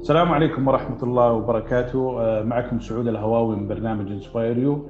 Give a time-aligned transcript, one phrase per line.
[0.00, 2.20] السلام عليكم ورحمة الله وبركاته.
[2.20, 4.88] آه، معكم سعود الهواوي من برنامج InspireU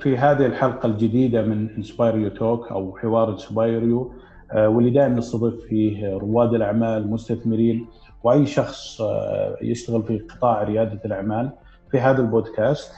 [0.00, 4.12] في هذه الحلقة الجديدة من InspireU talk أو حوار InspireU
[4.52, 7.86] آه، واللي دائما نستضيف فيه رواد الأعمال مستثمرين
[8.24, 11.50] وأي شخص آه، يشتغل في قطاع ريادة الأعمال
[11.90, 12.92] في هذا البودكاست.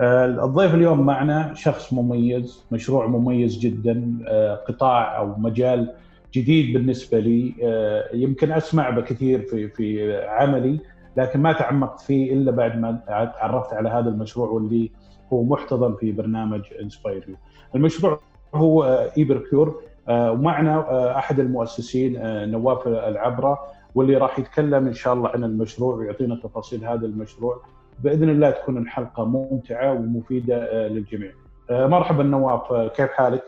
[0.00, 4.18] الضيف اليوم معنا شخص مميز مشروع مميز جدا
[4.68, 5.92] قطاع أو مجال
[6.38, 7.54] جديد بالنسبة لي
[8.14, 10.80] يمكن أسمع بكثير في في عملي
[11.16, 14.90] لكن ما تعمقت فيه إلا بعد ما تعرفت على هذا المشروع واللي
[15.32, 17.36] هو محتضن في برنامج انسباير
[17.74, 18.20] المشروع
[18.54, 18.84] هو
[19.16, 23.58] اي بركيور ومعنا آه، أحد المؤسسين آه، نواف العبرة
[23.94, 27.62] واللي راح يتكلم إن شاء الله عن المشروع ويعطينا تفاصيل هذا المشروع
[27.98, 31.32] بإذن الله تكون الحلقة ممتعة ومفيدة آه، للجميع.
[31.70, 33.42] مرحبا نواف كيف حالك؟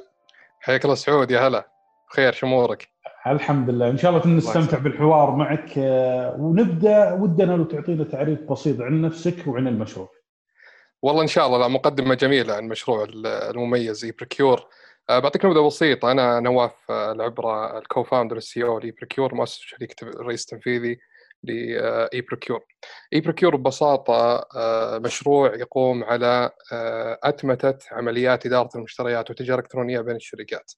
[0.61, 1.78] حياك الله سعود يا هلا
[2.11, 2.89] بخير شو أمورك؟
[3.27, 3.91] الحمد لله.
[3.91, 5.79] إن شاء الله نستمتع بالحوار معك.
[5.79, 10.09] آه، ونبدأ ودنا لو تعطينا تعريف بسيط عن نفسك وعن المشروع.
[11.03, 14.67] والله إن شاء الله لا مقدمة جميلة عن المشروع المميز e-procure
[15.11, 19.59] آه، بعطيك نبذه بسيطه أنا نواف آه، العبرة ال co-founder ال CEO ل e-procure مؤسس
[19.61, 20.99] شركه الرئيس التنفيذي
[21.43, 22.65] ل e-procure
[23.13, 24.47] e-procure ببساطة
[24.99, 26.51] مشروع يقوم على
[27.25, 30.73] أتمتة عمليات إدارة المشتريات والتجاره الالكترونيه بين الشركات.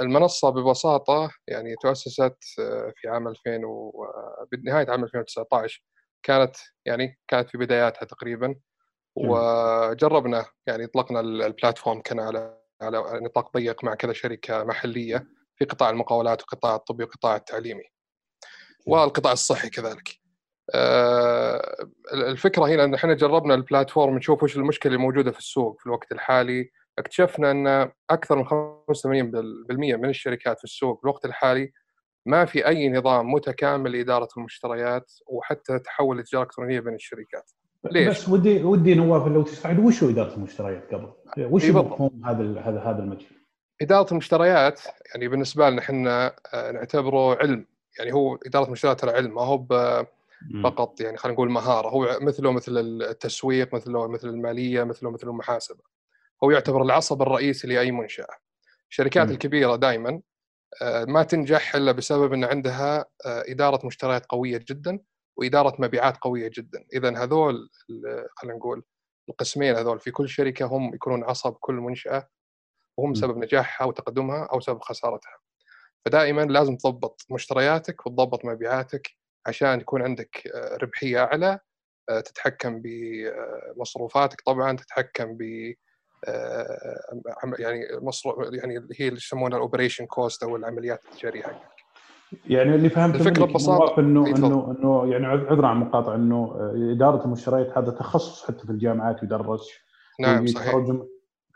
[0.00, 4.46] المنصة ببساطة يعني تؤسست آه، في عام 2000 و آه،
[4.90, 5.82] عام 2019
[6.22, 8.54] كانت يعني كانت في بداياتها تقريبا.
[9.16, 15.90] وجربنا يعني اطلقنا البلاتفورم كان على على نطاق ضيق مع كذا شركة محلية في قطاع
[15.90, 17.84] المقاولات وقطاع الطبي والقطاع التعليمي.
[18.86, 20.24] والقطاع الصحي كذلك.
[22.14, 26.70] الفكرة هنا إن إحنا جربنا البلاتفورم نشوف وش المشكلة الموجودة في السوق في الوقت الحالي.
[26.98, 28.50] اكتشفنا أن أكثر من 85%
[29.70, 31.72] من الشركات في السوق في الوقت الحالي
[32.26, 37.50] ما في أي نظام متكامل لإدارة المشتريات وحتى تحول التجاره الالكترونيه بين الشركات.
[37.90, 42.60] ليش؟ بس ودي ودي نواف لو تستعد وش هو إدارة المشتريات قبل؟ وش مفهوم هذا
[42.60, 43.44] هذا هذا المجال؟
[43.82, 44.80] إدارة المشتريات
[45.14, 47.66] يعني بالنسبة لنا إحنا آه، نعتبره علم
[47.98, 49.66] يعني هو إدارة المشتريات ترى علم ما هو
[50.62, 55.80] فقط يعني خلينا نقول مهارة هو مثله مثل التسويق مثله مثل المالية مثله مثل المحاسبة
[56.44, 58.36] هو يعتبر العصب الرئيسي لأي منشأة.
[58.90, 59.30] الشركات م.
[59.30, 60.20] الكبيرة دائما
[60.82, 64.98] آه، ما تنجح إلا بسبب إن عندها آه، إدارة مشتريات قوية جدا
[65.36, 66.84] وإدارة مبيعات قوية جدا.
[66.92, 67.70] اذا هذول
[68.36, 68.82] خلينا نقول
[69.28, 72.28] القسمين هذول في كل شركة هم يكونون عصب كل منشأة
[72.98, 75.38] وهم سبب نجاحها وتقدمها أو سبب خسارتها.
[76.04, 79.10] فدائما لازم تضبط مشترياتك وتضبط مبيعاتك
[79.46, 81.58] عشان يكون عندك آه، ربحية أعلى
[82.08, 85.74] تتحكم بمصروفاتك طبعا تتحكم ب
[87.58, 91.74] يعني مصر يعني هي اللي يسمونها ال operation cost أو العمليات التجارية حقك.
[92.46, 94.00] يعني اللي فهمته الفكرة ببساطة.
[94.00, 98.70] انه انه إنه يعني عذرا عن المقاطعه إنه آه، إدارة المشتريات هذا تخصص حتى في
[98.70, 99.70] الجامعات يدرس
[100.20, 100.74] نعم صحيح.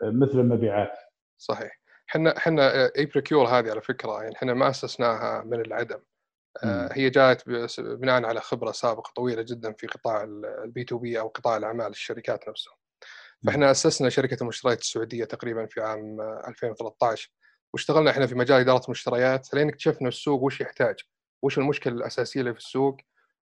[0.03, 0.97] مثل المبيعات.
[1.37, 1.79] صحيح.
[2.09, 5.99] إحنا إحنا e-procure هذه على فكرة يعني إحنا ما أسسناها من العدم.
[6.63, 7.49] آه، هي جاءت
[7.79, 10.23] بناء على خبرة سابقة طويلة جدا في قطاع
[10.63, 12.78] ال B2B أو قطاع الأعمال الشركات نفسهم.
[13.45, 17.31] فإحنا أسسنا شركة المشتريات السعودية تقريبا في عام 2013
[17.73, 20.95] واشتغلنا إحنا في مجال إدارة المشتريات لين اكتشفنا السوق وش يحتاج
[21.41, 22.97] وش المشكلة الأساسية اللي في السوق.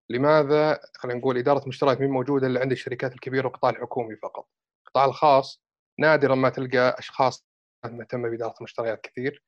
[0.09, 4.47] لماذا؟ خلينا نقول إدارة المشتريات مين موجودة إلا عند الشركات الكبيرة والقطاع الحكومي فقط.
[4.87, 5.63] القطاع الخاص
[5.99, 7.47] نادرا ما تلقى أشخاص
[7.85, 9.43] مهتمة بإدارة المشتريات كثير.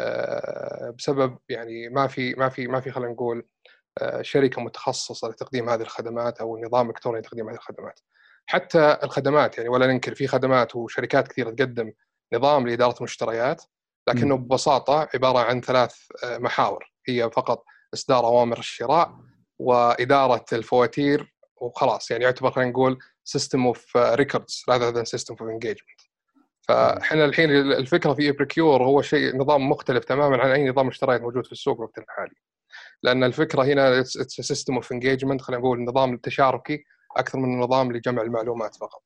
[0.00, 3.46] آه، بسبب يعني ما في ما في ما في خلينا نقول
[3.98, 8.00] آه، شركة متخصصة لتقديم هذه الخدمات أو نظام إلكتروني لتقديم هذه الخدمات.
[8.50, 11.92] حتى الخدمات يعني ولا ننكر في خدمات وشركات كثيرة تقدم
[12.34, 13.62] نظام لإدارة المشتريات
[14.08, 15.94] لكنه ببساطة عبارة عن ثلاث
[16.24, 16.92] آه، محاور.
[17.08, 19.14] هي فقط إصدار أوامر الشراء
[19.58, 26.10] وإدارة الفواتير وخلاص يعني يعتبر خلينا نقول system of records rather than system of engagement.
[26.68, 31.46] فإحنا الحين الفكرة في e-procure هو شيء نظام مختلف تماما عن أي نظام مشتريات موجود
[31.46, 32.34] في السوق الوقت الحالي.
[33.02, 36.84] لأن الفكرة هنا system of engagement خلينا نقول النظام التشاركي
[37.16, 39.02] أكثر من النظام لجمع المعلومات فقط.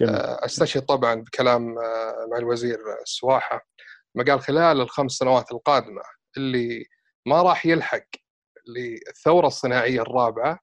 [0.00, 0.14] جميل.
[0.14, 3.66] آه، أستشهد طبعا بكلام آه، مع الوزير السواحه
[4.14, 6.02] ما قال خلال الخمس سنوات القادمة
[6.36, 6.84] اللي
[7.26, 8.04] ما راح يلحق
[8.66, 10.58] للثورة الصناعية الرابعة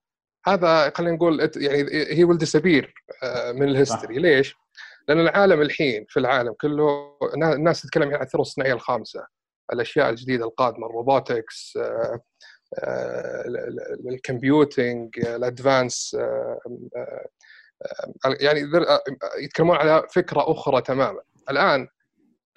[0.47, 2.93] هذا خلينا نقول يعني هي ولت صارت
[3.53, 4.55] من ال history ليش؟
[5.07, 9.27] لأن العالم الحين في العالم كله الناس تتكلم عن الثورة الصناعية الخامسة
[9.73, 11.77] الأشياء الجديدة القادمة ال robotics
[14.09, 16.17] ال computing ال advanced
[18.39, 18.69] يعني
[19.39, 21.21] يتكلمون على فكرة أخرى تماما.
[21.49, 21.87] الآن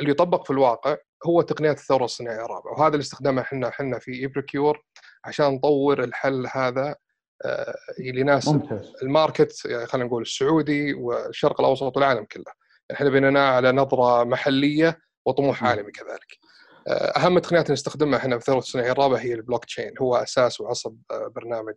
[0.00, 0.96] اللي يطبق في الواقع
[1.26, 4.82] هو تقنيات الثورة الصناعيه الرابعه وهذا اللي استخدمه إحنا إحنا في e-procure
[5.24, 6.96] عشان نطور الحل هذا
[7.44, 12.52] آه، اللي يناسب ال market يعني خلينا نقول السعودي والشرق الأوسط والعالم كله.
[12.92, 16.38] إحنا بنيناه على نظرة محلية وطموح عالمي كذلك.
[16.42, 16.47] آه،
[16.90, 20.96] أهم التقنيات اللي نستخدمها إحنا في الثوره الصناعية الرابعة هي البلوك تشين هو أساس وعصب
[21.10, 21.74] برنامج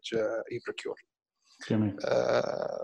[0.51, 0.95] e-procure.
[1.69, 1.97] جميل.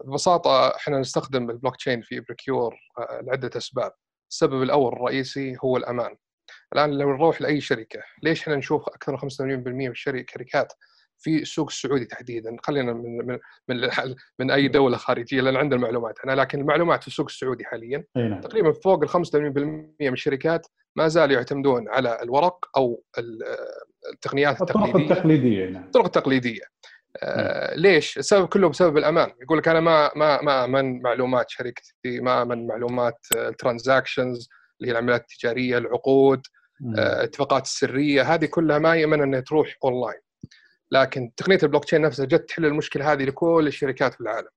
[0.05, 2.75] ببساطة إحنا نستخدم البلوك تشين في e-procure
[3.21, 3.91] لعدة أسباب.
[4.31, 6.15] السبب الأول الرئيسي هو الأمان.
[6.73, 10.73] الآن لو نروح لأي شركة ليش إحنا نشوف أكثر من 85% من الشركات
[11.19, 13.89] في السوق السعودي تحديدا؟ خلينا من من من,
[14.39, 16.19] من أي دولة خارجية لأن عندنا المعلومات.
[16.25, 18.41] أنا لكن المعلومات في السوق السعودي حاليا نعم.
[18.41, 19.15] تقريبا فوق ال 85%
[20.01, 23.03] من الشركات ما زالوا يعتمدون على الورق أو
[24.13, 26.61] التقنيات التقليديه الطرق التقليدية نعم الطرق التقليدية
[27.23, 31.93] آه ليش؟ السبب كله بسبب الأمان، يقول لك أنا ما ما ما أمن معلومات شركتي،
[32.05, 34.49] ما أمن معلومات الترانزاكشنز
[34.79, 36.41] اللي هي العمليات التجارية، العقود،
[36.97, 40.19] آه اتفاقات السرية، هذه كلها ما يامن إنها تروح اونلاين.
[40.91, 44.49] لكن تقنية البلوك تشين نفسها جت تحل المشكلة هذه لكل الشركات في العالم.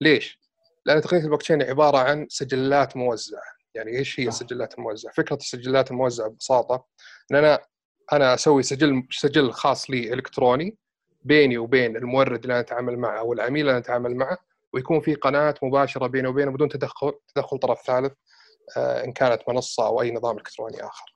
[0.00, 0.40] ليش؟
[0.86, 5.90] لأن تقنية البلوك تشين عبارة عن سجلات موزعة، يعني إيش هي السجلات الموزعة؟ فكرة السجلات
[5.90, 6.84] الموزعة ببساطة
[7.30, 7.58] إن أنا
[8.12, 10.76] أنا أسوي سجل سجل خاص لي إلكتروني
[11.24, 14.38] بيني وبين المورد اللي أنا أتعامل معه أو العميل اللي أنا أتعامل معه
[14.72, 18.12] ويكون في قناة مباشرة بيني وبينه بدون تدخل تدخل طرف ثالث
[18.76, 21.14] آه، إن كانت منصة أو أي نظام إلكتروني آخر.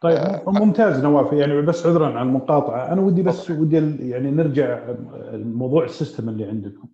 [0.00, 3.76] طيب آه ممتاز نواف يعني بس عذرا عن المقاطعة أنا ودي بس ودي
[4.10, 4.78] يعني نرجع
[5.10, 6.88] الموضوع السيستم اللي عندكم.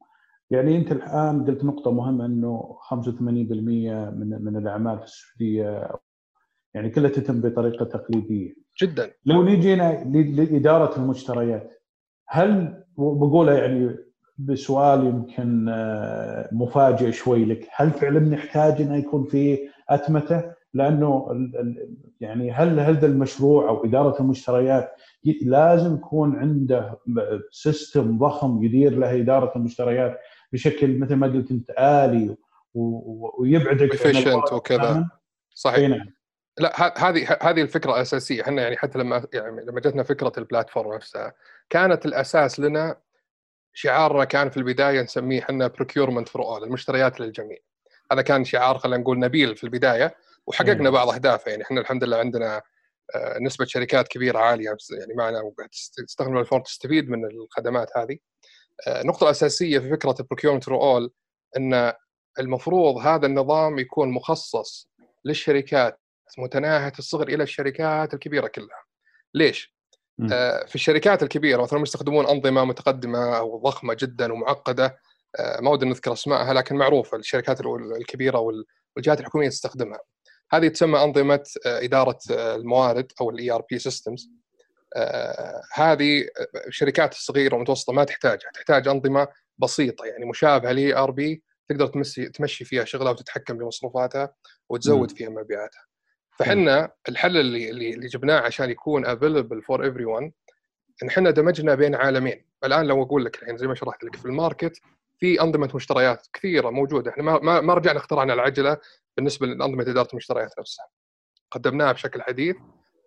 [0.50, 5.88] يعني أنت الآن قلت نقطة مهمة إنه 85% من من الأعمال في السعودية
[6.74, 8.54] يعني كلها تتم بطريقة تقليدية.
[8.82, 9.10] جدا.
[9.26, 11.82] لو نجينا لإدارة المشتريات
[12.28, 13.96] هل بقولها يعني
[14.38, 19.58] بسؤال يمكن آه، مفاجئ شوي لك هل فعلا نحتاج إنه يكون في
[19.88, 21.28] أتمتة لأنه
[22.20, 24.90] يعني هل هذا المشروع أو إدارة المشتريات
[25.42, 26.98] لازم يكون عنده
[27.50, 30.18] سيستم ضخم يدير له إدارة المشتريات
[30.52, 32.36] بشكل مثل ما قلت أنت آلي
[32.74, 35.08] ويبعدك عن وكذا
[35.54, 35.88] صحيح.
[35.88, 36.16] نعم.
[36.58, 41.32] لا هذه هذه الفكرة الاساسيه إحنا يعني حتى لما يعني لما جتنا فكرة البلاتفورم نفسها
[41.70, 42.96] كانت الأساس لنا
[43.74, 47.58] شعارنا كان في البداية نسميه إحنا procurement for all المشتريات للجميع.
[48.12, 50.14] هذا كان شعار خلينا نقول نبيل في البداية
[50.46, 52.62] وحققنا بعض اهدافه يعني إحنا الحمد لله عندنا
[53.14, 55.52] آه، نسبة شركات كبيرة عالية يعني معنا
[56.06, 58.18] تستخدم ال platform تستفيد من الخدمات هذه.
[58.88, 61.12] النقطه الأساسية في فكرة ال procurement for all
[61.56, 61.92] إن
[62.38, 64.88] المفروض هذا النظام يكون مخصص
[65.24, 66.00] للشركات
[66.38, 68.84] متناهية الصغر إلى الشركات الكبيرة كلها.
[69.34, 69.76] ليش؟
[70.32, 74.98] آه في الشركات الكبيرة مثلا يستخدمون أنظمة متقدمة أو ضخمه جدا ومعقدة
[75.38, 77.60] آه ما ودي نذكر أسمائها لكن معروفة الشركات
[78.00, 78.38] الكبيرة
[78.96, 80.00] والجهات الحكومية تستخدمها.
[80.52, 84.30] هذه تسمى أنظمة آه إدارة آه، الموارد أو ال ERP systems.
[85.74, 86.28] هذه
[86.66, 89.28] الشركات الصغيره والمتوسطه ما تحتاجها، تحتاج أنظمة
[89.58, 94.34] بسيطة يعني مشابهة ل ERP تقدر تمشي تمشي فيها شغلها وتتحكم بمصروفاتها
[94.68, 95.84] وتزود فيها مبيعاتها.
[96.38, 100.32] فحنا الحل اللي اللي جبناه عشان يكون available for everyone
[101.02, 102.46] إن إحنا دمجنا بين عالمين.
[102.64, 104.80] الآن لو أقول لك الحين زي ما شرحت لك في ال market
[105.18, 107.10] في أنظمة مشتريات كثيرة موجودة.
[107.10, 108.76] إحنا ما ما رجعنا اخترعنا العجلة
[109.16, 110.88] بالنسبة لأنظمة إدارة المشتريات نفسها.
[111.50, 112.56] قدمناها بشكل حديث.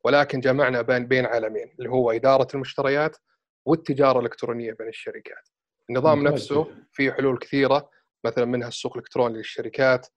[0.04, 3.18] ولكن جمعنا بين بين عالمين اللي هو إدارة المشتريات
[3.65, 5.50] والتجارة الإلكترونية بين الشركات.
[5.89, 7.89] النظام نفسه فيه حلول كثيرة
[8.25, 10.08] مثلا منها السوق الإلكتروني للشركات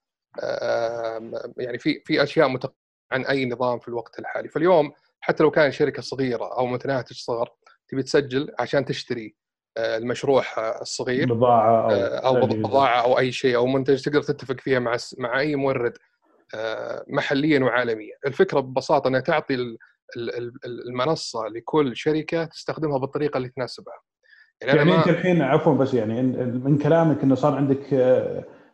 [1.57, 2.75] يعني في في أشياء متق...
[3.13, 4.49] عن أي نظام في الوقت الحالي.
[4.49, 7.51] فاليوم حتى لو كان شركة صغيرة أو متناهيه الصغر
[7.89, 9.37] تبي تسجل عشان تشتري
[9.77, 10.45] آه، المشروع
[10.81, 14.97] الصغير بضاعة أو آه، أو بضاعة أو أي شيء أو منتج تقدر تتفق فيها مع
[15.19, 15.99] مع أي مورد
[17.09, 18.17] محليا وعالميا.
[18.27, 19.77] الفكرة ببساطة إنها تعطي
[20.65, 23.95] المنصة لكل شركة تستخدمها بالطريقة اللي تناسبها.
[24.63, 27.95] يعني, يعني أنت الحين عفوا بس يعني من كلامك إنه صار عندك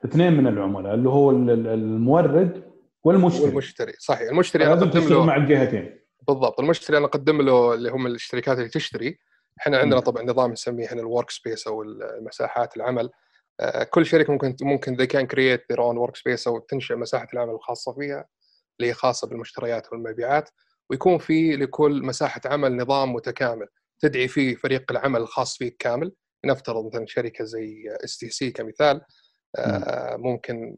[0.05, 2.63] اثنين من العملاء اللي هو المورد
[3.05, 3.45] والمشتري.
[3.45, 4.29] والمشتري صحيح.
[4.29, 5.99] المشتري أنا أقدم له مع الجهتين.
[6.29, 6.61] بالضبط.
[6.61, 9.19] المشتري أنا أقدم له اللي هم الشركات اللي تشتري.
[9.61, 11.85] إحنا عندنا طبعا نظام نسميه إحنا ال workspace أو
[12.21, 13.05] مساحات العمل.
[13.05, 13.11] آه،
[13.91, 17.93] كل شركة ممكن ممكن they can create their own workspace أو تنشئ مساحة العمل الخاصة
[17.93, 18.29] فيها
[18.81, 20.51] اللي هي خاصة بالمشتريات والمبيعات
[20.91, 23.67] ويكون في لكل مساحة عمل نظام متكامل
[24.01, 26.13] تدعي فيه فريق العمل الخاص فيك كامل.
[26.45, 29.01] نفترض مثلا شركة زي اس تي سي كمثال
[29.59, 30.77] آه، ممكن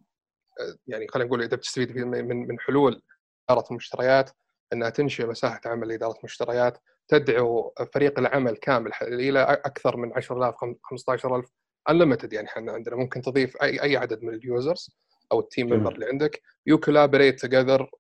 [0.87, 3.03] يعني خلينا نقول إذا بتستفيد من من حلول
[3.51, 4.31] إدارة المشتريات
[4.73, 11.51] إنها تنشئ مساحة عمل لإدارة المشتريات تدعو فريق العمل كامل إلى أكثر من 10000 15000
[11.89, 12.97] unlimited يعني إحنا عندنا.
[12.97, 14.97] ممكن تضيف اي أي عدد من ال users
[15.33, 16.43] أو ال team member اللي عندك.
[16.67, 17.91] you collaborate together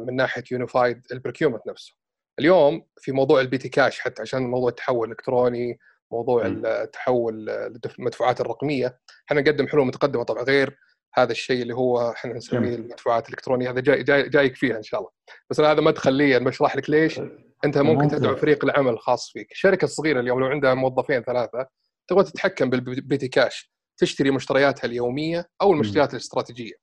[0.00, 1.94] من ناحية unified ال procurement نفسه.
[2.38, 5.78] اليوم في موضوع ال petty cash حتى عشان موضوع التحول الإلكتروني
[6.10, 8.98] موضوع التحول للمدفوعات الرقمية.
[9.28, 10.78] إحنا نقدم حلول متقدمة طبعا غير
[11.14, 13.70] هذا الشيء اللي هو إحنا نسميه المدفوعات الإلكترونية.
[13.70, 15.10] هذا جاي, جاي جايك فيها إن شاء الله.
[15.50, 17.20] بس أنا هذا مدخل لي بشرح لك ليش.
[17.64, 19.52] أنت ممكن تدعو فريق العمل الخاص فيك.
[19.52, 21.66] الشركة الصغيرة اليوم لو عندها موظفين ثلاثة
[22.08, 26.74] تبغى تتحكم بالبيتي كاش تشتري مشترياتها اليومية أو المشتريات الاستراتيجية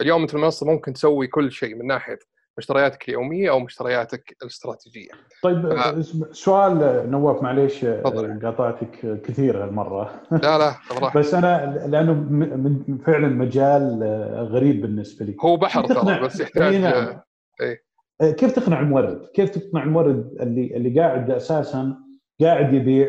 [0.00, 2.18] اليوم أنت المنصة ممكن تسوي كل شيء من ناحية
[2.58, 5.10] مشترياتك اليومية أو مشترياتك الاستراتيجية.
[5.42, 6.04] طيب ف...
[6.36, 10.22] سؤال نواف معليش قاطعتك كثير هالمرة.
[10.30, 10.74] لا لا
[11.14, 14.02] بس أنا لأنه من فعلا مجال
[14.50, 15.36] غريب بالنسبة لي.
[15.40, 17.20] هو بحر ترى بس يحتاج نعم.
[17.60, 17.84] إيه
[18.20, 21.96] كيف تقنع المورد؟ كيف تقنع المورد اللي اللي قاعد أساسا
[22.40, 23.08] قاعد يبيع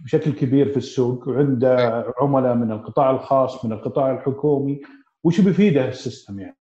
[0.00, 2.04] بشكل كبير في السوق وعنده.
[2.20, 4.80] عملاء من القطاع الخاص من القطاع الحكومي
[5.24, 6.56] وش بيفيده ال system يعني؟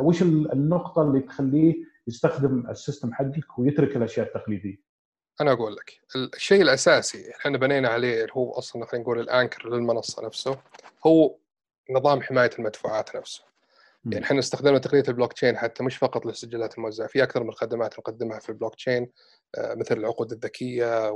[0.00, 1.74] وش النقطة اللي تخليه
[2.06, 4.76] يستخدم ال system حقك ويترك الأشياء التقليدية؟
[5.40, 6.00] أنا أقول لك
[6.34, 10.58] الشيء الأساسي إحنا بنينا عليه اللي هو أصلا خلينا نقول ال anchor للمنصة نفسه
[11.06, 11.36] هو
[11.90, 13.44] نظام حماية المدفوعات نفسه.
[14.04, 17.98] يعني إحنا استخدمنا تقنيه البلوك تشين حتى مش فقط للسجلات الموزعة في أكثر من خدمات
[17.98, 19.08] نقدمها في البلوك تشين
[19.58, 21.10] مثل العقود الذكية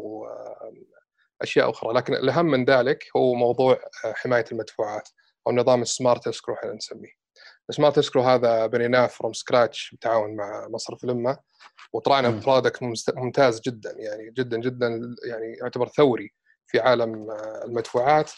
[1.42, 1.92] واشياء أخرى.
[1.92, 3.80] لكن الأهم من ذلك هو موضوع
[4.14, 5.08] حماية المدفوعات
[5.46, 7.12] أو نظام ال smart escrow إحنا نسميه.
[7.70, 11.38] ال smart escrow هذا بنيناه from scratch بالتعاون مع مصرف الإنماء
[11.92, 12.82] وطلعنا product
[13.14, 14.86] ممتاز جدا يعني جدا جدا
[15.24, 16.34] يعني يعتبر ثوري
[16.66, 17.30] في عالم
[17.64, 18.30] المدفوعات.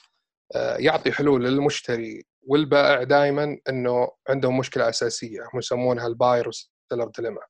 [0.54, 7.10] يعطي حلول للمشتري والبائع دائما إنه عندهم مشكلة أساسية هم يسمونها ال buyer وال seller
[7.16, 7.40] dilemma.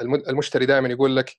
[0.00, 1.36] المشتري دائما يقول لك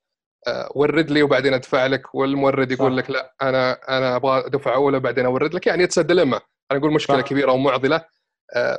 [0.75, 2.97] ورد لي وبعدين أدفع لك والمورد يقول صح.
[2.97, 5.67] لك لا أنا أنا أبغى دفعة أولى بعدين أورد لك.
[5.67, 7.23] يعني it's dilemma أنا أقول مشكلة صح.
[7.27, 8.05] كبيرة ومعضله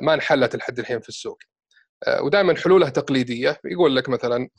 [0.01, 1.37] ما انحلت لحد الحين في السوق.
[2.21, 3.59] ودائما حلولها تقليدية.
[3.65, 4.49] يقول لك مثلا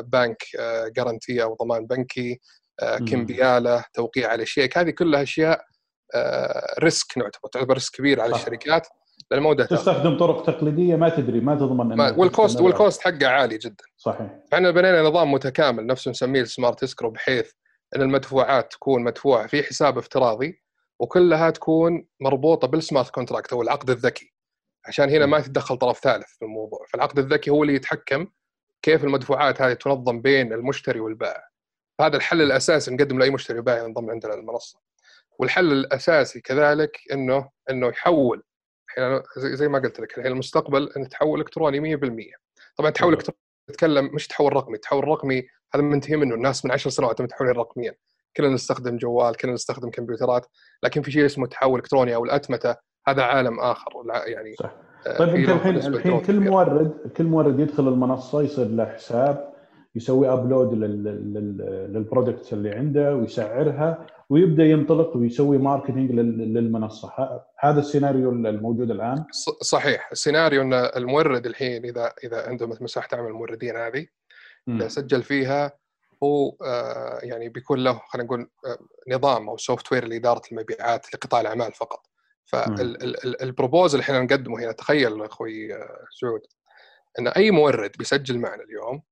[0.00, 0.42] bank
[0.96, 2.40] guarantee أو ضمان بنكي
[3.10, 5.64] كمبيالة توقيع على شيك هذه كلها أشياء
[6.80, 8.38] risk نعتبر تعتبر risk كبير على صح.
[8.40, 8.86] الشركات.
[9.30, 13.26] لأن ما تستخدم طرق تقليدية ما تدري ما تضمن ما وال cost وال cost حقه
[13.26, 13.84] عالي جدا.
[13.96, 14.38] صحيح.
[14.52, 17.50] إحنا بنينا نظام متكامل نفسه نسميه ال smart escrow بحيث
[17.96, 20.62] إن المدفوعات تكون مدفوعة في حساب افتراضي
[21.00, 24.34] وكلها تكون مربوطة بال smart contract أو العقد الذكي.
[24.86, 26.86] عشان هنا ما تتدخل طرف ثالث في الموضوع.
[26.92, 28.26] فالعقد الذكي هو اللي يتحكم
[28.82, 31.48] كيف المدفوعات هذه تنظم بين المشتري والبائع.
[32.00, 34.78] هذا الحل الأساسي نقدم لأي مشتري وبائع ينضم عندنا المنصه
[35.38, 38.42] والحل الأساسي كذلك انه إنه يحول
[39.36, 42.00] زي ما قلت لك الحين المستقبل انه تحول إلكتروني 100%
[42.76, 46.34] طبعا تحول الكتروني تتكلم مش تحول رقمي التحول رقمي هذا منتهي منه.
[46.34, 47.94] الناس من 10 سنوات متحولين رقميا.
[48.36, 50.46] كلنا نستخدم جوال كلنا نستخدم كمبيوترات
[50.82, 52.76] لكن في شيء اسمه تحول إلكتروني أو الأتمتة
[53.08, 53.90] هذا عالم آخر.
[54.26, 54.72] يعني صح.
[55.18, 59.47] طيب أنت الحين الحين كل مورد كل مورد يدخل المنصة يصير له حساب.
[59.94, 67.12] يسوي upload لل products اللي عنده ويسعرها ويبدأ ينطلق ويسوي marketing للمنصة.
[67.58, 69.24] هذا السيناريو الموجود الآن.
[69.60, 70.08] صحيح.
[70.12, 74.06] السيناريو إن المورد الحين إذا إذا عنده مساحه عمل الموردين هذه
[74.68, 75.72] إذا سجل فيها
[76.22, 76.52] هو
[77.22, 78.50] يعني بيكون له خلينا نقول
[79.08, 82.06] نظام أو software لإدارة المبيعات لقطاع الأعمال فقط.
[82.44, 85.68] فال proposal اللي إحنا نقدمه هنا تخيل أخوي
[86.20, 86.40] سعود
[87.18, 89.02] إن أي مورد بيسجل معنا اليوم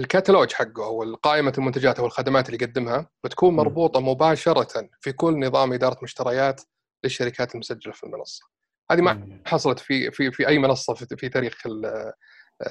[0.00, 5.72] الكتالوج حقه أو قائمه المنتجات أو الخدمات اللي يقدمها بتكون مربوطة مباشرة في كل نظام
[5.72, 6.60] إدارة مشتريات
[7.04, 8.42] للشركات المسجلة في المنصة.
[8.90, 11.68] هذه ما حصلت في في في أي منصة في, في تاريخ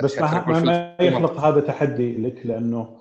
[0.03, 2.97] بس يعني ما, ما يخلق هذا تحدي لك لأنه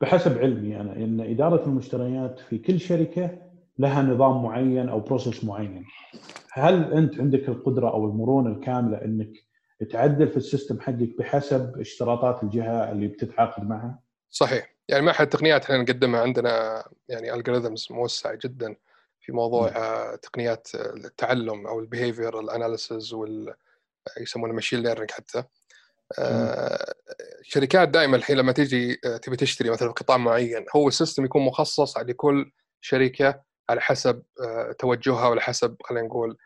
[0.00, 3.30] بحسب علمي أنا إن إدارة المشتريات في كل شركة
[3.78, 5.84] لها نظام معين أو process معين.
[6.52, 9.32] هل أنت عندك القدرة أو المرونة الكاملة إنك
[9.90, 13.98] تعدل في ال system حقك بحسب اشتراطات الجهة اللي بتتعاقد معها؟
[14.30, 18.76] صحيح يعني مع التقنيات إحنا نقدمها عندنا يعني algorithms موسع جدا
[19.20, 20.16] في موضوع م.
[20.16, 23.54] تقنيات التعلم أو ال behavior analysis وال
[24.20, 25.44] يسمونه machine learning حتى
[27.40, 31.98] الشركات دائما الحين لما تيجي تبي تشتري مثلا قطاع معين هو ال system يكون مخصص
[31.98, 34.22] لكل شركة على حسب
[34.78, 36.38] توجهها وعلى حسب خلينا نقول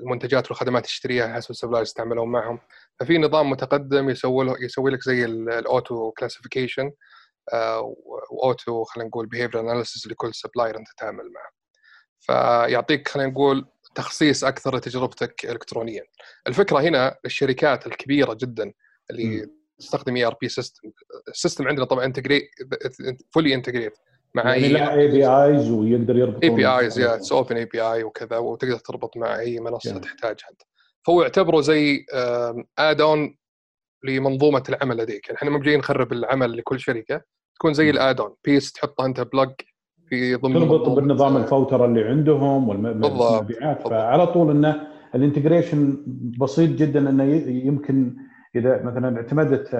[0.00, 2.58] المنتجات والخدمات تشتريها حسب ال suppliers يستعملون معهم.
[3.00, 6.92] ففي نظام متقدم يسوي له يسوي لك زي ال auto classification
[8.30, 11.50] و auto خلينا نقول behavior analysis لكل supplier أنت تتعامل معه.
[12.20, 16.02] فيعطيك خلينا نقول تخصيص أكثر لتجربتك الكترونيا.
[16.46, 18.72] الفكرة هنا الشركات الكبيرة جدا
[19.10, 19.46] اللي
[19.78, 20.90] تستخدم ERP system
[21.28, 22.50] ال system عندنا طبعا integrate
[23.30, 23.98] fully integrate
[24.34, 29.38] مع يعني أي APIs ويقدر يربط APIs يا it's open API وكذا وتقدر تربط مع
[29.38, 30.00] أي منصة يعني.
[30.00, 30.62] تحتاجها انت
[31.06, 32.06] فهو يعتبره زي
[32.78, 33.36] add-on
[34.04, 37.20] لمنظومة العمل لديك يعني إحنا مو جايين نخرب العمل لكل شركة
[37.56, 39.50] تكون زي ال add-on base تحطها أنت plug
[40.08, 46.04] في ضمن تربط بالنظام الفوترة اللي عندهم والمبيعات فعلى طول إنه ال integration
[46.40, 48.16] بسيط جدا إنه يمكن
[48.56, 49.74] إذا مثلا اعتمدت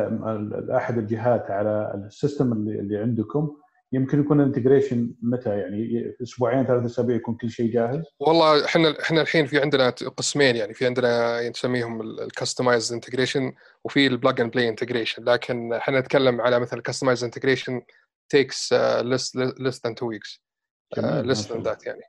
[0.70, 3.56] أحد الجهات على ال system اللي عندكم
[3.92, 8.94] يمكن يكون ال integration متى يعني؟ أسبوعين ثلاث أسابيع يكون كل شيء جاهز؟ والله إحنا
[9.02, 10.74] إحنا الحين في عندنا قسمين يعني.
[10.74, 13.52] في عندنا نسميهم ال customize integration
[13.84, 17.82] وفي ال plug and play integration لكن إحنا نتكلم على مثلا ال customize integration
[18.28, 18.72] takes
[19.02, 20.42] less less than two weeks
[20.98, 22.02] less than that يعني.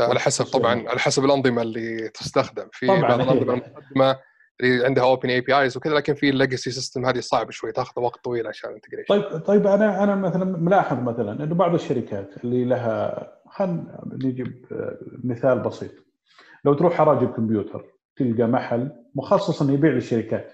[0.00, 2.68] uh, على حسب طبعا على حسب الأنظمة اللي تستخدم.
[2.72, 4.18] في بعض الأنظمة المقدمه
[4.62, 8.24] اللي عندها open APIs وكذا لكن في ال legacy system هذه صعب شوي تاخذ وقت
[8.24, 13.28] طويل عشان integration طيب طيب أنا أنا مثلا ملاحظ مثلا إنه بعض الشركات اللي لها
[13.52, 14.64] خلينا نجيب
[15.24, 15.90] مثال بسيط.
[16.64, 17.84] لو تروح حراج الكمبيوتر
[18.16, 20.52] تلقى محل مخصص إنه يبيع للشركات.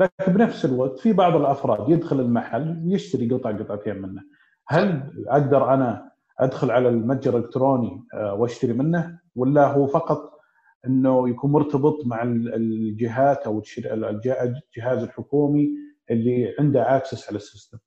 [0.00, 4.22] لكن بنفس الوقت في بعض الأفراد يدخل المحل ويشتري قطعه قطعتين منه.
[4.68, 10.35] هل أقدر أنا أدخل على المتجر الإلكتروني آه، وأشتري منه ولا هو فقط
[10.86, 15.68] إنه يكون مرتبط مع الجهات أو الجهاز الحكومي
[16.10, 17.78] اللي عنده access على ال system.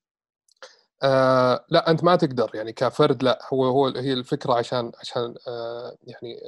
[1.03, 5.97] آه لا أنت ما تقدر يعني كفرد لا هو هو هي الفكرة عشان عشان آه
[6.03, 6.39] يعني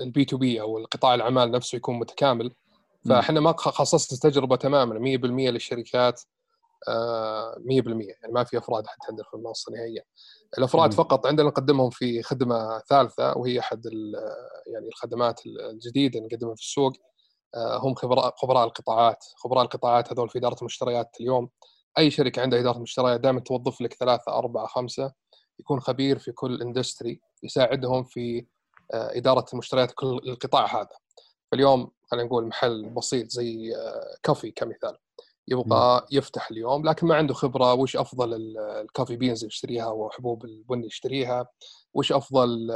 [0.00, 2.52] ال B2B أو القطاع الأعمال نفسه يكون متكامل.
[3.08, 6.22] فإحنا ما خصصنا تجربة تماما 100% للشركات
[6.88, 10.02] 100% يعني ما في أفراد حتى عندنا في المنصة نهائيا.
[10.58, 10.96] الأفراد مم.
[10.96, 13.86] فقط عندنا نقدمهم في خدمة ثالثة وهي أحد
[14.66, 16.92] يعني الخدمات الجديدة نقدمها في السوق.
[17.54, 19.24] آه، هم خبراء خبراء القطاعات.
[19.36, 21.48] خبراء القطاعات هذول في إدارة المشتريات اليوم.
[21.98, 25.12] أي شركة عندها إدارة مشتريات دائما توظف لك ثلاثة أربعة خمسة.
[25.58, 28.46] يكون خبير في كل industry يساعدهم في
[28.94, 30.96] آه، إدارة المشتريات كل القطاع هذا.
[31.50, 33.72] فاليوم خلينا نقول محل بسيط زي
[34.24, 34.98] كوفي كمثال.
[35.48, 37.74] يبغى يفتح اليوم لكن ما عنده خبرة.
[37.74, 41.46] وش أفضل ال coffee beans يشتريها وحبوب البن يشتريها؟
[41.94, 42.70] وش أفضل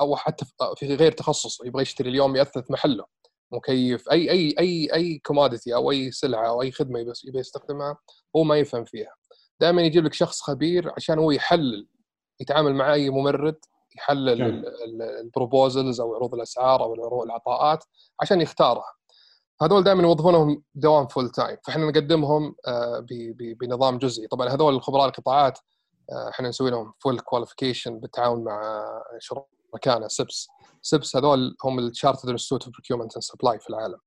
[0.00, 0.44] أو حتى
[0.76, 3.04] في غير تخصص يبغى يشتري اليوم يأثث محله.
[3.52, 7.96] مكيف أي أي أي أي commodity أو أي سلعة أو أي خدمة يبغى يستخدمها
[8.36, 9.14] هو ما يفهم فيها.
[9.60, 11.88] دائما يجيب لك شخص خبير عشان هو يحلل
[12.40, 13.54] يتعامل مع أي مورد
[13.96, 14.64] يحلل
[15.20, 17.84] ال proposals أو عروض الأسعار أو العطاءات
[18.20, 18.94] عشان يختارها
[19.62, 23.06] هذول دائما يوظفونهم دوام full time فإحنا نقدمهم آه،
[23.60, 24.26] بنظام جزئي.
[24.26, 25.58] طبعا هذول خبراء القطاعات
[26.12, 28.84] آه، إحنا نسوي لهم full qualification بالتعاون مع
[29.18, 30.48] شركائنا CIPS
[30.82, 33.98] CIPS هذول هم ال Chartered Institute of Procurement and Supply في العالم.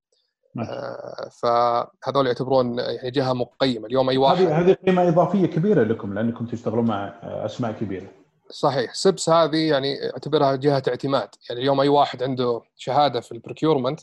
[0.58, 3.86] آه، فهذول يعتبرون يعني جهة مقيمة.
[3.86, 8.06] اليوم أي واحد هذه هذه قيمة إضافية كبيرة لكم لأنكم تشتغلون مع أسماء كبيرة.
[8.50, 8.94] صحيح.
[8.94, 11.28] CIPS هذه يعني أعتبرها جهة اعتماد.
[11.50, 14.00] يعني اليوم أي واحد عنده شهادة في ال procurement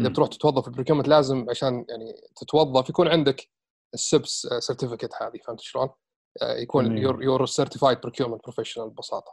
[0.00, 3.48] إذا بتروح تتوظف في ال procurement لازم عشان يعني تتوظف يكون عندك
[3.94, 5.88] ال CIPS certificate هذه فهمت شلون؟
[6.42, 9.32] آه، يكون you're you're certified procurement professional ببساطة.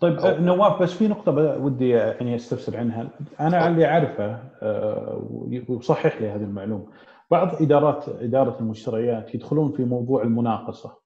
[0.00, 0.38] طيب أو...
[0.38, 4.24] نواف بس في نقطة ودي يعني أستفسر عنها، أنا اللي أعرفه
[4.62, 6.86] آه، وصحح لي هذه المعلومة،
[7.30, 11.00] بعض إدارات إدارة المشتريات يدخلون في موضوع المناقصة.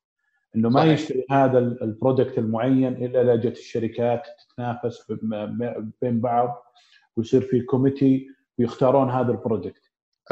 [0.57, 5.13] إنه ما يشتري هذا ال product المعين إلا لجت الشركات تتنافس
[6.03, 6.65] بين بعض
[7.17, 8.27] ويصير في committee
[8.59, 9.83] ويختارون هذا ال product.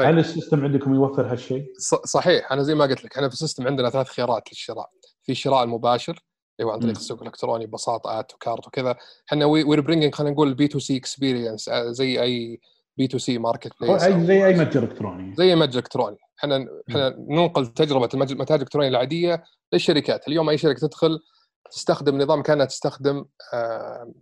[0.01, 0.05] أي.
[0.05, 1.65] هل ال system عندكم يوفر هالشيء؟
[2.05, 4.89] صحيح أنا زي ما قلت لك إحنا في ال system عندنا ثلاث خيارات للشراء.
[5.23, 6.25] في الشراء المباشر
[6.59, 8.95] اللي هو عن طريق السوق الإلكتروني ببساطة add to cart وكذا.
[9.27, 12.59] إحنا we're bringing خلينا نقول B2C experience زي أي
[12.97, 15.35] B2C marketplace زي أي متجر إلكتروني.
[15.35, 16.17] زي متجر إلكتروني.
[16.39, 20.27] إحنا إحنا ننقل تجربة المتاجر الالكترونيه العادية للشركات.
[20.27, 21.19] اليوم أي شركة تدخل
[21.71, 24.13] تستخدم نظام كأنها تستخدم آه،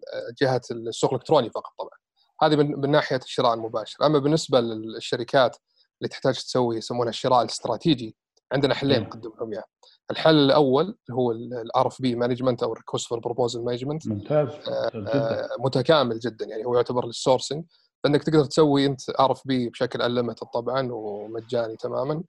[0.42, 2.01] جهة السوق الإلكتروني فقط طبعا.
[2.44, 4.06] هذه من ناحية الشراء المباشر.
[4.06, 5.58] أما بالنسبة للشركات
[6.02, 8.16] اللي تحتاج تسوي يسمونها الشراء الاستراتيجي
[8.54, 9.64] عندنا حلين نقدم لهم إياه.
[10.12, 16.46] الحل الأول هو ال RFP management أو request for proposal management ممتاز آه متكامل جدا.
[16.46, 17.66] يعني هو يعتبر لل sourcing
[18.04, 22.24] فإنك تقدر تسوي أنت RFP بشكل unlimited طبعا ومجاني تماما.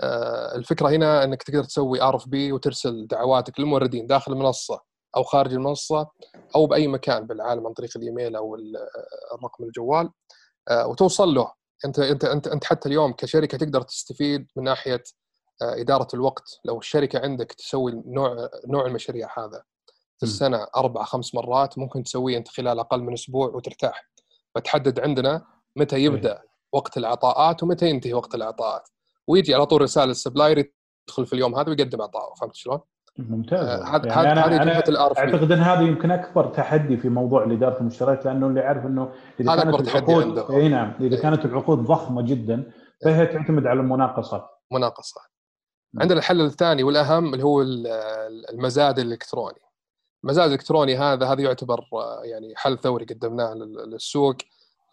[0.00, 4.80] آه الفكرة هنا إنك تقدر تسوي RFP وترسل دعواتك للموردين داخل المنصة.
[5.16, 6.10] أو خارج المنصة
[6.56, 8.56] أو بأي مكان بالعالم عن طريق الإيميل أو
[9.34, 10.10] الرقم الجوال
[10.68, 11.52] آه، وتوصل له.
[11.84, 15.02] انت انت انت أنت حتى اليوم كشركة تقدر تستفيد من ناحية
[15.62, 16.60] آه، إدارة الوقت.
[16.64, 19.62] لو الشركة عندك تسوي نوع نوع المشاريع هذا
[20.18, 24.10] في السنة أربع خمس مرات ممكن تسويه أنت خلال أقل من أسبوع وترتاح.
[24.54, 25.46] فتحدد عندنا
[25.76, 28.88] متى يبدأ وقت العطاءات ومتى ينتهي وقت العطاءات
[29.28, 30.58] ويجي على طول رسالة ال supplier
[31.08, 32.80] يدخل في اليوم هذا ويقدم عطاءه فهمت شلون؟
[33.18, 33.68] ممتاز.
[33.68, 37.80] آه، يعني هذه جهة ال R أعتقد إن هذا يمكن أكبر تحدي في موضوع اداره
[37.80, 42.22] المشتريات لأنه اللي يعرف إنه إذا هذا كانت العقود إي نعم إذا كانت العقود ضخمة
[42.22, 42.72] جدا
[43.04, 45.20] فهي تعتمد على المناقصه مناقصة.
[46.00, 47.62] عندنا الحل الثاني والأهم اللي هو
[48.52, 49.60] المزاد الإلكتروني.
[50.24, 53.54] المزاد الإلكتروني هذا هذا يعتبر آه، يعني حل ثوري قدمناه
[53.86, 54.36] للسوق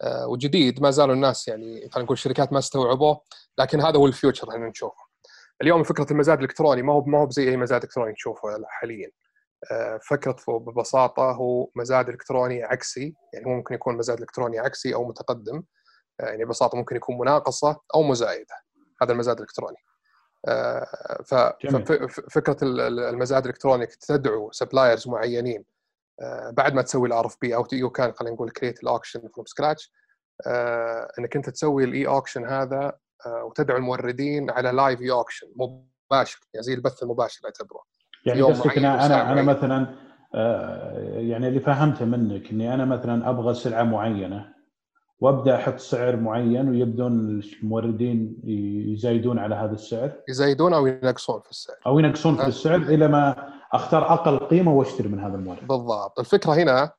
[0.02, 0.82] آه، وجديد.
[0.82, 3.20] ما زالوا الناس يعني خلينا نقول الشركات ما استوعبوه
[3.58, 5.01] لكن هذا هو الفيوتشر إحنا نشوفه.
[5.62, 9.10] اليوم فكرة المزاد الإلكتروني ما هو ما هو زي أي مزاد إلكتروني نشوفه حاليا.
[9.72, 15.62] آه، فكرته ببساطة هو مزاد إلكتروني عكسي يعني ممكن يكون مزاد إلكتروني عكسي أو متقدم.
[16.20, 18.54] يعني ببساطة ممكن يكون مناقصة أو مزايدة.
[19.02, 19.76] هذا المزاد الإلكتروني.
[21.26, 22.56] ففكره
[22.88, 25.64] المزاد الإلكتروني تدعو suppliers معينين
[26.20, 29.46] آه، بعد ما تسوي ال RFP أو you can خلينا نقول create ال auction from
[29.46, 29.92] scratch
[31.18, 36.74] إنك أنت تسوي ال e-auction هذا آه، وتدعو الموردين على live e-auction مباشر يعني زي
[36.74, 37.82] البث المباشر اعتبره
[38.26, 39.94] يعني قصدك أنا أنا أنا مثلا
[40.34, 44.52] آه، يعني اللي فهمته منك اني أنا مثلا أبغى سلعه معينه
[45.20, 48.40] وابدا أحط سعر معين ويبدون الموردين
[48.92, 53.48] يزايدون على هذا السعر يزايدون أو ينقصون في السعر أو ينقصون في السعر إلى ما
[53.72, 56.90] اختار أقل قيمه واشتري من هذا المورد بالضبط الفكرة هنا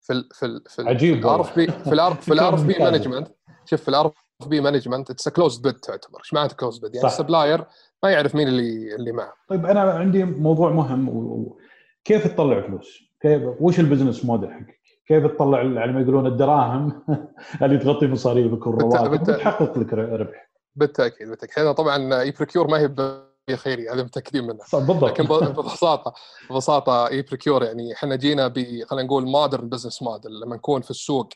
[0.00, 3.28] في ال في ال في عجيب ال RFP في ال R في ال RFP management
[3.64, 4.12] شوف في ال
[4.48, 6.18] RFP management it's closed bid تعتبر.
[6.18, 7.64] إيش معناته closed bid يعني ال supplier
[8.02, 9.32] ما يعرف مين اللي اللي معه.
[9.48, 11.58] طيب أنا عندي موضوع مهم و...
[12.04, 17.02] كيف تطلع فلوس؟ كيف وش ال business model حقك؟ كيف تطلع على ما يقولون الدراهم
[17.62, 20.50] اللي تغطي مصاريفك والرواتب؟ وتحقق لك ربح.
[20.76, 21.74] بالتأكيد بالتأكيد.
[21.74, 24.58] طبعا e-procure ما هي خيري هذا متأكدين منه.
[24.72, 25.04] بالضبط.
[25.04, 26.14] لكن ببساطة
[26.50, 31.28] ببساطة e-procure يعني إحنا جينا ب خلينا نقول modern business model لما نكون في السوق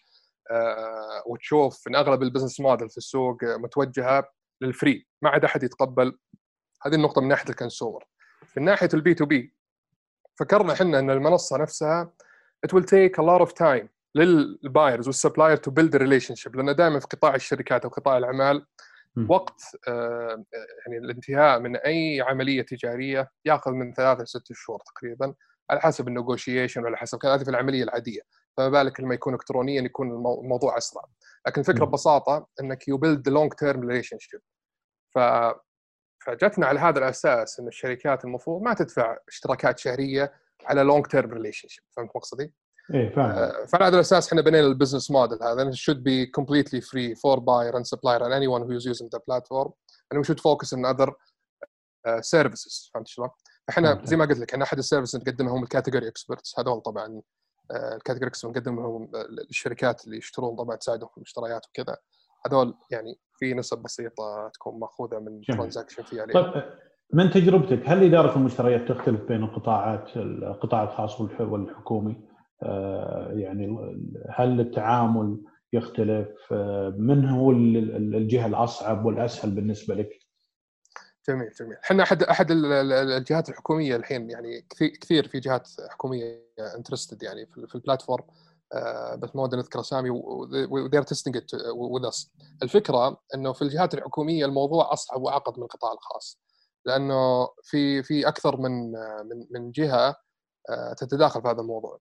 [1.26, 4.28] وتشوف إن أغلب ال business model في السوق متوجهة
[4.60, 6.18] لل free ما عاد أحد يتقبل.
[6.86, 8.04] هذه النقطة من ناحية ال consumer
[8.56, 9.54] من ناحية ال B2B
[10.38, 12.12] فكرنا إحنا إن المنصة نفسها
[12.66, 16.76] it will take a lot of time لل buyers وال supplier to build relationship لأن
[16.76, 18.66] دائما في قطاع الشركات أو قطاع الأعمال
[19.28, 20.44] وقت آه،
[20.86, 25.34] يعني الانتهاء من أي عملية تجارية يأخذ من ثلاثة لست شهور تقريبا
[25.70, 28.20] على حسب ال negotiation وعلى حسب هذه في العملية العادية.
[28.56, 31.02] فما بالك لما يكون الكترونيا يكون الموضوع أسرع.
[31.46, 34.40] لكن الفكرة ببساطة إنك you build long term relationship
[35.14, 35.18] ف
[36.26, 40.32] فجتنا على هذا الأساس إن الشركات المفروض ما تدفع اشتراكات شهرية
[40.64, 42.54] على long term relationship فهمت مقصدي؟
[42.94, 43.30] إيه فاهم.
[43.30, 45.70] آه، فعلى هذا الأساس إحنا بنينا ال business model هذا.
[45.70, 49.20] It should be completely free for buyer and supplier and anyone who is using the
[49.20, 49.72] platform.
[50.10, 51.08] And we should focus on other
[52.08, 52.90] uh, services.
[52.94, 53.28] فهمت شلون؟
[53.70, 56.58] إحنا زي ما قلت لك إحنا أحد ال service اللي نقدمها هم ال category experts
[56.58, 57.22] هذول طبعا
[57.70, 59.10] ال category experts نقدم لهم
[59.50, 61.96] الشركات اللي يشترون طبعا تساعدهم في المشتريات وكذا
[62.46, 66.64] هذول يعني في نسب بسيطة تكون مأخوذة من transaction في عليه طيب
[67.12, 72.16] من تجربتك هل إدارة المشتريات تختلف بين القطاعات القطاع الخاص والحكومي؟
[72.62, 73.78] آه، يعني
[74.30, 75.40] هل التعامل
[75.72, 80.23] يختلف آه، من هو الجهة الأصعب والأسهل بالنسبة لك؟
[81.28, 81.76] جميل جميل.
[81.84, 84.66] إحنا أحد أحد الجهات الحكومية الحين يعني
[85.00, 86.44] كثير في جهات حكومية
[86.76, 88.24] interested يعني في ال platform
[88.74, 91.42] آه، بس ما ودنا نذكر أسامي و they're testing
[91.74, 92.10] with
[92.62, 96.40] الفكرة إنه في الجهات الحكومية الموضوع أصعب وأعقد من القطاع الخاص.
[96.84, 98.90] لأنه في في أكثر من
[99.24, 100.16] من من جهة
[100.96, 101.98] تتداخل في هذا الموضوع.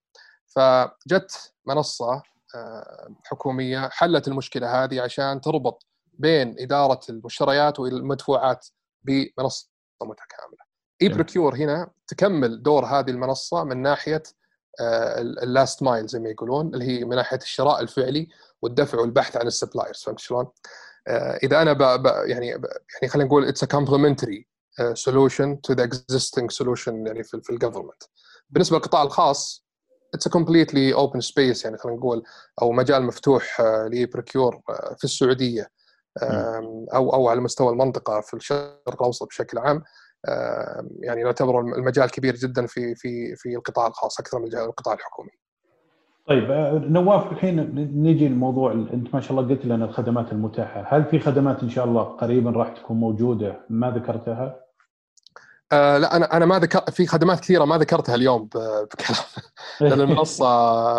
[0.56, 2.24] فجت منصة
[2.56, 8.68] آه، حكومية حلت المشكلة هذه عشان تربط بين إدارة المشتريات والمدفوعات.
[9.04, 9.70] بمنصة
[10.04, 10.64] متكاملة.
[11.02, 14.24] e-procure هنا تكمل دور هذه المنصة من ناحية
[15.44, 18.28] ال last mile زي ما يقولون اللي هي من ناحية الشراء الفعلي
[18.62, 20.48] والدفع والبحث عن ال suppliers فهمت شلون؟
[21.08, 24.48] آه، إذا أنا ب ب يعني يعني خلينا نقول it's complementary
[24.94, 28.04] solution to the existing solution يعني في ال government.
[28.50, 29.66] بالنسبة للقطاع الخاص
[30.14, 32.24] it's completely open space يعني خلينا نقول
[32.62, 35.70] أو مجال مفتوح آه، ل procure آه، في السعودية
[36.94, 39.84] أو أو على مستوى المنطقة في الشرق الأوسط بشكل عام.
[41.00, 45.32] يعني نعتبر المجال كبير جدا في في في القطاع الخاص أكثر من القطاع الحكومي.
[46.28, 47.60] طيب آه، نواف الحين
[48.04, 51.86] نجي لموضوع أنت ما شاء الله قلت لنا الخدمات المتاحة، هل في خدمات إن شاء
[51.86, 54.60] الله قريبا راح تكون موجودة ما ذكرتها؟
[55.72, 58.50] آه لا أنا أنا ما ذكر في خدمات كثيرة ما ذكرتها اليوم
[58.94, 59.24] بكلام.
[59.82, 60.46] لأن المنصة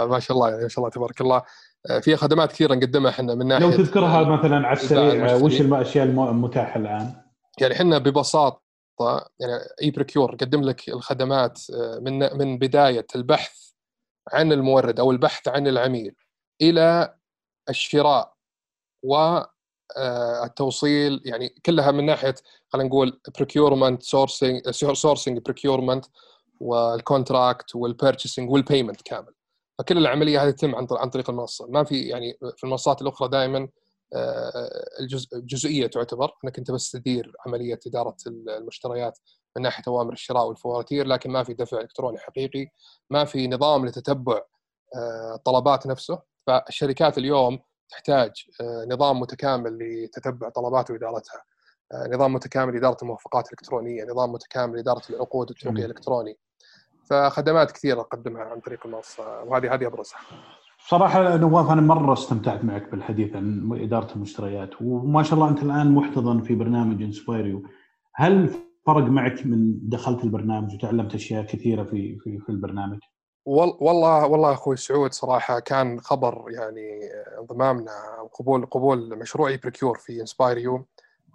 [0.07, 1.43] ما شاء الله يعني ما شاء الله تبارك الله
[1.91, 6.05] آه، فيها خدمات كثيرة نقدمها إحنا من ناحية لو تذكرها مثلا على السريع وش الأشياء
[6.05, 7.15] المتاحة الآن؟
[7.61, 8.63] يعني إحنا ببساطة
[9.41, 13.71] يعني e-procure نقدم لك الخدمات آه، من من بداية البحث
[14.33, 16.15] عن المورد أو البحث عن العميل
[16.63, 17.15] إلى
[17.69, 18.35] الشراء
[19.03, 19.41] و
[20.45, 21.23] التوصيل.
[21.25, 22.35] يعني كلها من ناحية
[22.73, 26.09] خلينا نقول procurement sourcing sourcing procurement
[26.61, 29.35] و ال contract و ال purchasing و ال payment كامل.
[29.79, 33.69] فكل العملية هذه تتم عن عن طريق المنصه ما في يعني في المنصات الأخرى دائما
[35.01, 39.19] الجزء جزئية تعتبر إنك أنت بس تدير عملية إدارة المشتريات
[39.57, 42.67] من ناحية أوامر الشراء والفواتير لكن ما في دفع إلكتروني حقيقي
[43.11, 44.43] ما في نظام لتتبع
[45.35, 46.23] الطلبات نفسه.
[46.47, 47.59] فالشركات اليوم
[47.89, 48.33] تحتاج
[48.63, 51.43] نظام متكامل لتتبع طلبات وإدارتها.
[51.95, 56.39] نظام متكامل لإدارة الموافقات الإلكترونية نظام متكامل لإدارة العقود التوقيع الإلكتروني.
[57.11, 60.19] فخدمات كثيرة نقدمها عن طريق المنصه وهذه هذه أبرزها.
[60.89, 65.95] صراحة نواف أنا مرة استمتعت معك بالحديث عن إدارة المشتريات وما شاء الله أنت الآن
[65.95, 67.63] محتضن في برنامج inspireU
[68.15, 68.51] هل
[68.87, 72.99] فرق معك من دخلت البرنامج وتعلمت أشياء كثيرة في في, في البرنامج؟
[73.47, 77.01] والله والله أخوي سعود صراحة كان خبر يعني
[77.41, 80.87] انضمامنا وقبول قبول مشروعي e-procure في inspireU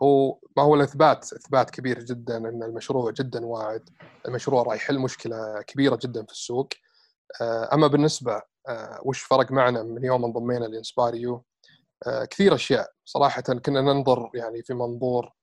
[0.04, 3.90] هو ما هو الإثبات إثبات كبير جدا إن المشروع جدا واعد.
[4.28, 6.70] المشروع راح يحل مشكلة كبيرة جدا في السوق.
[7.42, 8.42] أما بالنسبة
[9.04, 11.44] وش فرق معنا من يوم انضمينا ل inspireU
[12.30, 12.92] كثير أشياء.
[13.06, 15.34] صراحة كنا ننظر يعني في منظور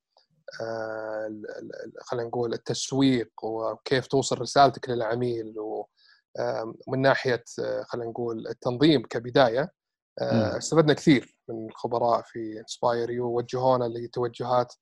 [2.00, 7.44] خلينا نقول التسويق وكيف توصل رسالتك للعميل ومن ناحية
[7.84, 9.72] خلينا نقول التنظيم كبداية
[10.58, 14.74] استفدنا كثير من الخبراء في inspireU ووجهونا لتوجهات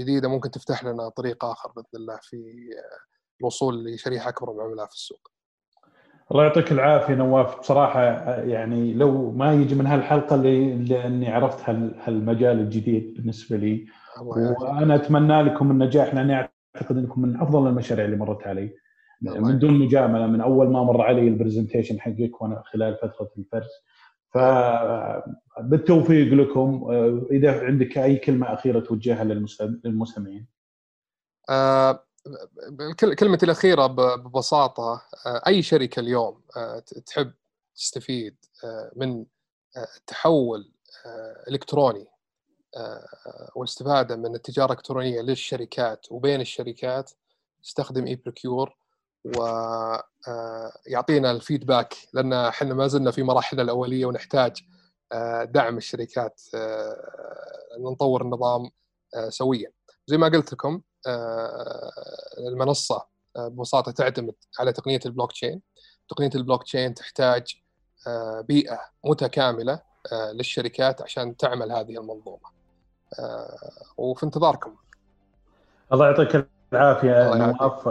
[0.00, 2.36] جديدة ممكن تفتح لنا طريق آخر بإذن الله في
[3.40, 5.30] الوصول لشريحة أكبر من العملاء في السوق.
[6.30, 7.58] الله يعطيك العافية نواف.
[7.58, 8.02] بصراحة
[8.40, 11.70] يعني لو ما يجي من هالحلقة لاني عرفت
[12.00, 13.86] هالمجال الجديد بالنسبة لي.
[14.20, 18.74] وأنا أتمنى لكم النجاح لأني أعتقد أنكم من أفضل المشاريع اللي مرت علي.
[19.22, 23.70] من دون مجاملة من أول ما مر علي البرزنتيشن حقك وأنا خلال فترة الفرز.
[25.56, 26.88] فبالتوفيق لكم
[27.30, 29.24] إذا عندك أي كلمة أخيرة توجهها
[29.84, 30.46] للمستمعين
[31.50, 32.02] آه
[33.18, 35.02] كلمتي الأخيرة ببساطة
[35.46, 36.40] أي شركة اليوم
[37.06, 37.32] تحب
[37.76, 38.36] تستفيد
[38.96, 39.24] من
[39.96, 40.72] التحول
[41.48, 42.06] الالكتروني
[43.54, 47.10] والاستفادة من التجارة الإلكترونية للشركات وبين الشركات
[47.62, 48.76] تستخدم e-procure
[50.86, 54.56] ويعطينا ال feedback لأن إحنا ما زلنا في مراحلنا الأولية ونحتاج
[55.44, 56.40] دعم الشركات
[57.78, 58.70] نطور النظام
[59.28, 59.72] سويا.
[60.06, 60.80] زي ما قلت لكم
[62.38, 65.62] المنصة ببساطة تعتمد على تقنية البلوك تشين
[66.08, 67.62] تقنية البلوك تشين تحتاج
[68.40, 72.56] بيئة متكاملة للشركات عشان تعمل هذه المنظومة.
[73.96, 74.76] وفي انتظاركم.
[75.92, 77.88] الله يعطيك العافيه نواف.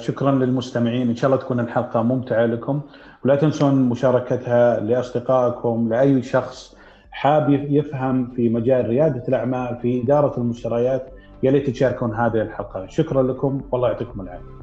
[0.00, 1.08] شكرا للمستمعين.
[1.08, 2.80] إن شاء الله تكون الحلقة ممتعة لكم.
[3.24, 6.76] ولا تنسون مشاركتها لأصدقائكم لأي شخص
[7.10, 11.10] حاب يفهم في مجال ريادة الأعمال في إدارة المشتريات
[11.42, 12.86] يا ليت تشاركون هذه الحلقة.
[12.86, 13.60] شكرا لكم.
[13.72, 14.57] والله يعطيكم العافية.